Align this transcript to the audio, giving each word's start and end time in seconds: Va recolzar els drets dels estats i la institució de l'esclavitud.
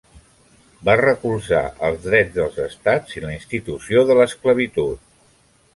Va 0.87 0.95
recolzar 1.01 1.61
els 1.89 2.01
drets 2.07 2.33
dels 2.39 2.59
estats 2.65 3.19
i 3.21 3.25
la 3.27 3.33
institució 3.37 4.05
de 4.13 4.21
l'esclavitud. 4.23 5.07